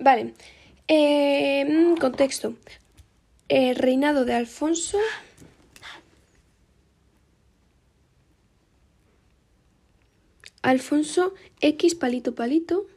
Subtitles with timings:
[0.00, 0.34] vale.
[0.88, 2.56] Eh, contexto.
[3.48, 4.98] El reinado de Alfonso.
[10.62, 12.88] Alfonso X palito palito.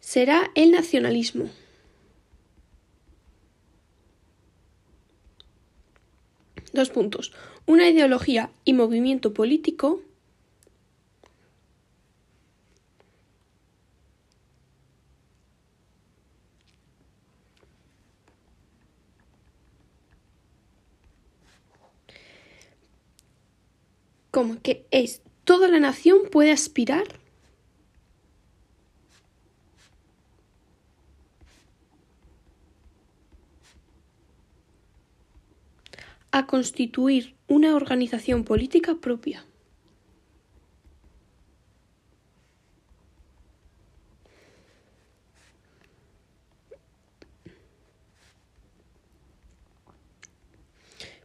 [0.00, 1.50] será el nacionalismo.
[6.78, 7.32] Dos puntos.
[7.66, 10.00] Una ideología y movimiento político
[24.30, 27.17] como que es toda la nación puede aspirar
[36.30, 39.44] a constituir una organización política propia.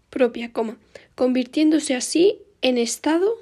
[0.10, 0.78] propia, coma,
[1.16, 3.34] convirtiéndose así en Estado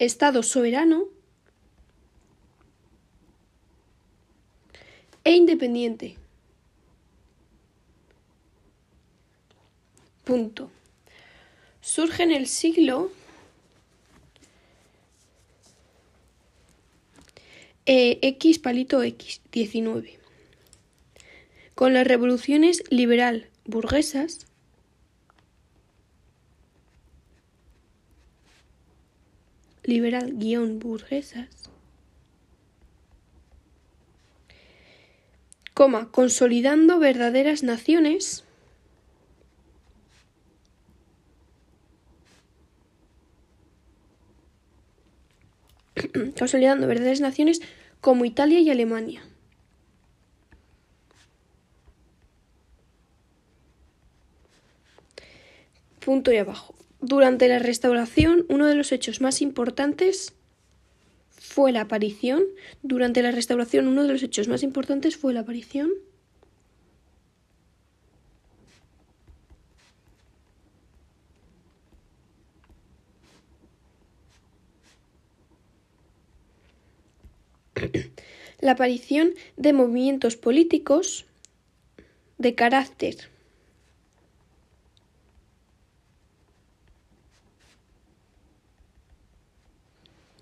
[0.00, 1.13] Estado soberano
[5.24, 6.16] e independiente.
[10.24, 10.70] Punto.
[11.80, 13.10] Surge en el siglo
[17.86, 20.18] eh, X palito X 19
[21.74, 24.46] con las revoluciones liberal burguesas
[29.82, 31.63] liberal guion burguesas
[35.74, 38.44] coma, consolidando verdaderas naciones,
[46.38, 47.60] consolidando verdaderas naciones
[48.00, 49.24] como Italia y Alemania.
[56.04, 56.74] Punto y abajo.
[57.00, 60.34] Durante la restauración, uno de los hechos más importantes
[61.54, 62.42] fue la aparición,
[62.82, 65.88] durante la restauración uno de los hechos más importantes fue la aparición.
[78.58, 81.24] La aparición de movimientos políticos
[82.38, 83.30] de carácter.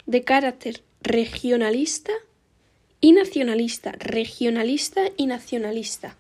[0.07, 2.13] De carácter regionalista
[3.01, 6.17] y nacionalista, regionalista y nacionalista.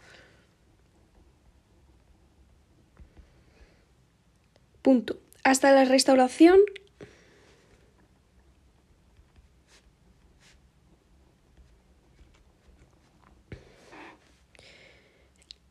[4.82, 5.18] Punto.
[5.44, 6.58] Hasta la restauración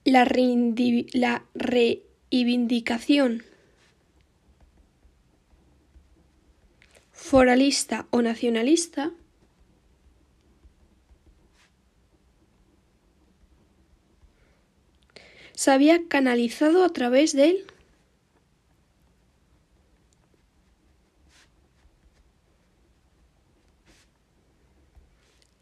[0.05, 0.25] la,
[1.13, 3.43] la reivindicación
[7.21, 9.11] foralista o nacionalista,
[15.53, 17.67] se había canalizado a través del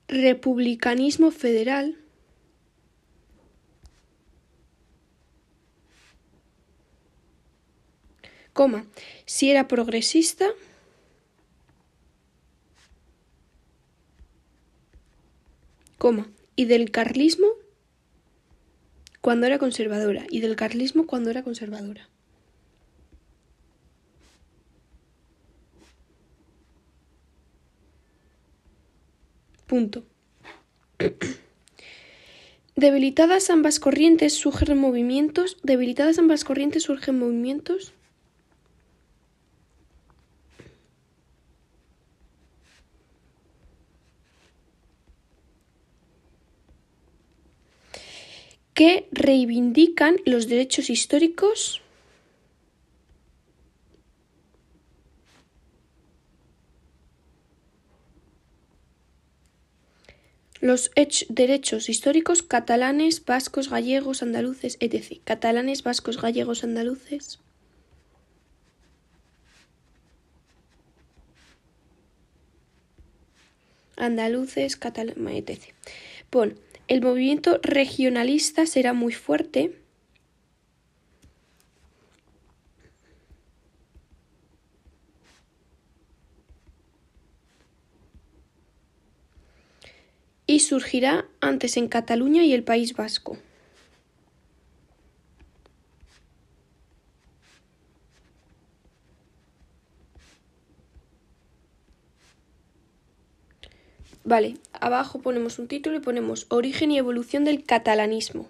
[0.08, 1.98] republicanismo federal
[8.54, 8.86] coma
[9.26, 10.48] si era progresista
[16.00, 17.48] coma, y del carlismo
[19.22, 22.10] cuando era conservadora, y del carlismo cuando era conservadora.
[29.68, 30.04] Punto.
[32.76, 35.58] Debilitadas ambas corrientes surgen movimientos.
[35.62, 37.94] Debilitadas ambas corrientes surgen movimientos.
[48.80, 51.82] Que reivindican los derechos históricos
[60.62, 60.92] los
[61.28, 65.20] derechos históricos catalanes, vascos, gallegos, andaluces, etc.
[65.26, 67.42] Catalanes, vascos, gallegos, andaluces.
[73.98, 75.74] Andaluces, catalanes, etc.
[76.30, 76.56] Pon,
[76.90, 79.76] el movimiento regionalista será muy fuerte.
[90.48, 93.38] y surgirá antes en Cataluña y el País Vasco.
[104.24, 108.50] Vale, abajo ponemos un título y ponemos Origen y evolución del catalanismo.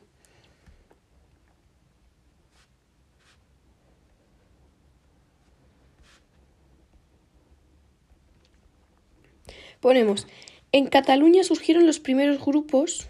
[9.79, 10.27] Ponemos
[10.71, 13.07] en Cataluña surgieron los primeros grupos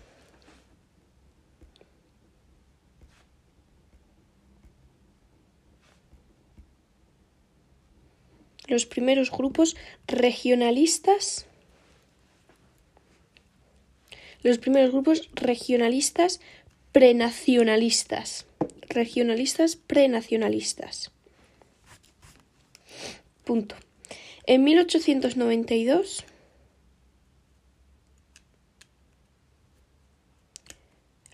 [8.68, 9.76] los primeros grupos
[10.08, 11.49] regionalistas
[14.44, 16.40] los primeros grupos regionalistas
[16.92, 18.46] prenacionalistas.
[18.88, 21.12] Regionalistas prenacionalistas.
[23.44, 23.76] Punto.
[24.46, 26.26] En 1892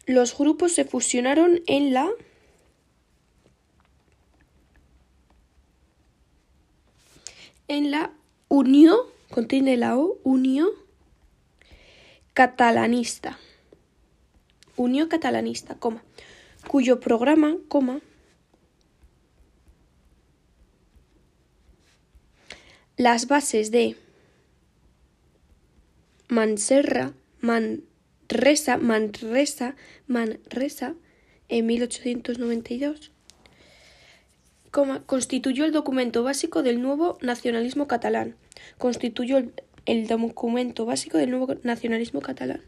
[0.07, 2.11] Los grupos se fusionaron en la
[7.67, 8.13] en la
[8.47, 8.99] Unión,
[9.31, 10.69] contiene la O, Unión
[12.35, 13.39] Catalanista.
[14.75, 16.03] Unión Catalanista, coma,
[16.67, 18.01] cuyo programa, coma,
[22.97, 23.95] las bases de
[26.27, 27.83] Manserra, Man
[28.27, 29.77] Resa, Manresa,
[30.07, 30.95] Manresa,
[31.47, 33.13] en 1892,
[35.05, 38.35] constituyó el documento básico del nuevo nacionalismo catalán.
[38.77, 39.53] Constituyó el,
[39.85, 42.61] el documento básico del nuevo nacionalismo catalán.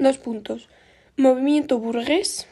[0.00, 0.70] Dos puntos.
[1.18, 2.46] Movimiento burgués.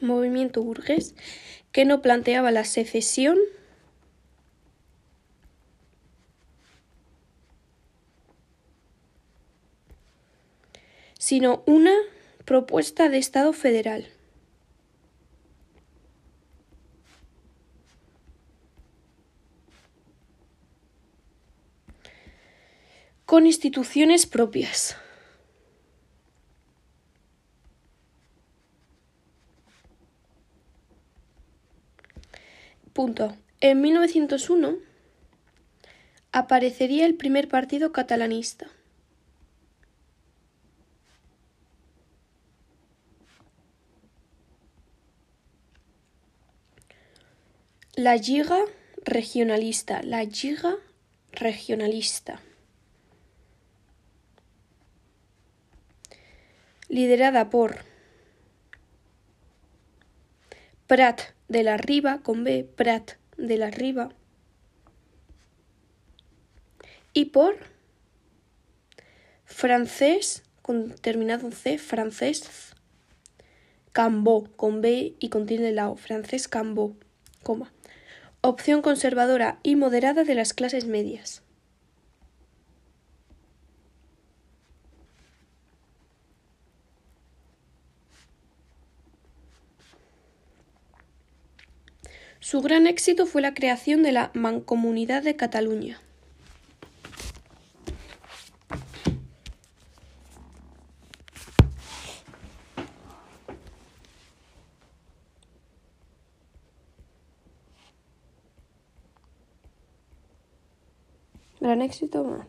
[0.00, 1.16] Movimiento burgués
[1.72, 3.38] que no planteaba la secesión.
[11.24, 11.94] Sino una
[12.44, 14.08] propuesta de Estado federal.
[23.24, 24.96] con instituciones propias.
[32.92, 33.34] Punto.
[33.60, 34.76] En 1901
[36.32, 38.68] aparecería el primer partido catalanista.
[48.04, 48.58] La Lliga
[49.02, 50.76] regionalista, la Lliga
[51.32, 52.38] regionalista.
[56.90, 57.78] liderada por
[60.86, 64.10] Prat de la Riva, con B, Prat de la Riva,
[67.14, 67.56] y por
[69.46, 72.74] francés, con terminado en C, francés
[73.92, 76.96] Cambó, con B y contiene la O, francés Cambó,
[78.40, 81.42] Opción conservadora y moderada de las clases medias.
[92.40, 96.00] Su gran éxito fue la creación de la Mancomunidad de Cataluña.
[111.64, 112.44] Gran éxito.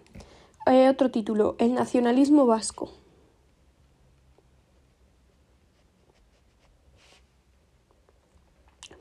[0.66, 2.92] Eh, otro título, El nacionalismo vasco.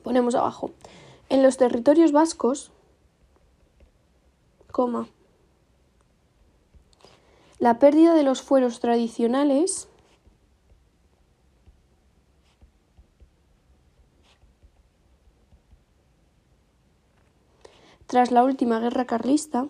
[0.04, 0.71] Ponemos abajo.
[1.30, 2.71] En los territorios vascos,
[4.71, 5.09] coma,
[7.59, 9.88] la pérdida de los fueros tradicionales
[18.06, 19.66] tras la última guerra carlista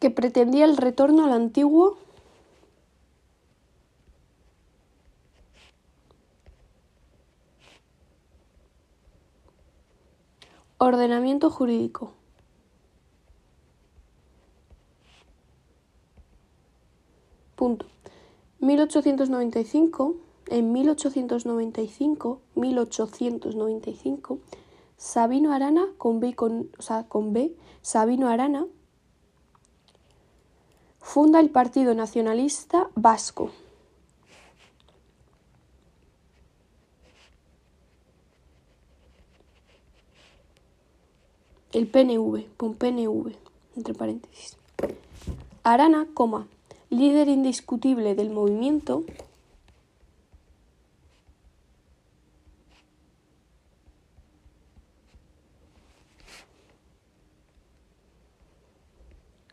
[0.00, 1.98] que pretendía el retorno al antiguo
[10.78, 12.12] ordenamiento jurídico.
[17.56, 17.86] Punto.
[18.60, 20.16] 1895,
[20.48, 24.38] en 1895, 1895,
[24.96, 28.66] Sabino Arana, con B, con, o sea, con B, Sabino Arana,
[31.08, 33.50] Funda el Partido Nacionalista Vasco.
[41.72, 43.32] El PNV, pon PNV,
[43.76, 44.58] entre paréntesis.
[45.62, 46.46] Arana, coma,
[46.90, 49.04] líder indiscutible del movimiento,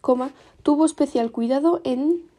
[0.01, 2.29] coma, tuvo especial cuidado en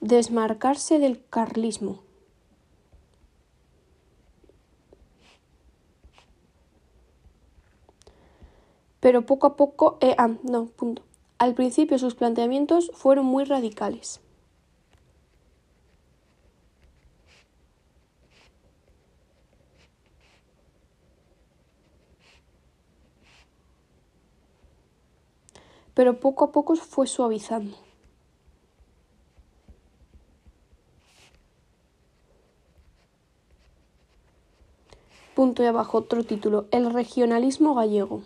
[0.00, 2.03] desmarcarse del carlismo.
[9.04, 11.02] Pero poco a poco, eh, ah, no, punto.
[11.36, 14.22] Al principio sus planteamientos fueron muy radicales.
[25.94, 27.76] pero poco a poco fue suavizando.
[35.36, 38.22] Punto y abajo, otro título, El regionalismo gallego.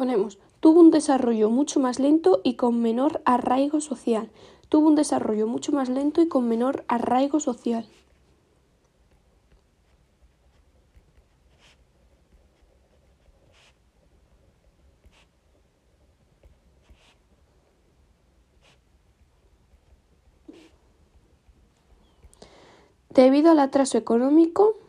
[0.00, 4.30] Ponemos, tuvo un desarrollo mucho más lento y con menor arraigo social.
[4.70, 7.84] Tuvo un desarrollo mucho más lento y con menor arraigo social.
[23.10, 24.79] Debido al atraso económico,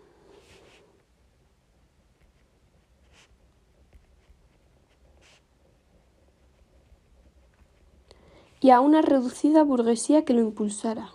[8.71, 11.11] a una reducida burguesía que lo impulsara.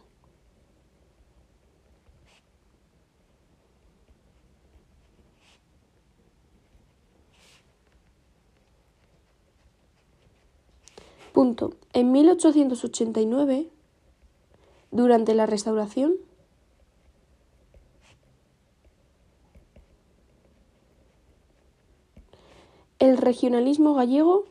[11.32, 11.74] Punto.
[11.92, 13.68] En 1889,
[14.90, 16.14] durante la restauración,
[22.98, 24.46] El regionalismo gallego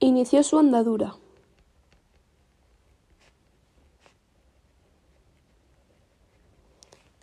[0.00, 1.14] inició su andadura.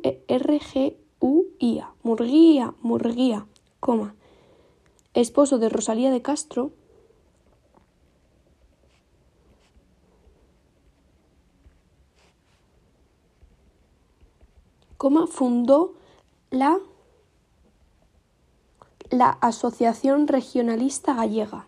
[2.02, 3.46] Murguía, Murguía,
[3.80, 4.14] coma.
[5.12, 6.72] Esposo de Rosalía de Castro,
[15.26, 15.94] fundó
[16.50, 16.78] la,
[19.10, 21.66] la Asociación Regionalista Gallega.